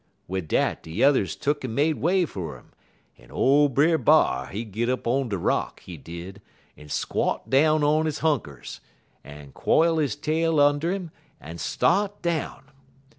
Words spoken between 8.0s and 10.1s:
he hunkers, en quile he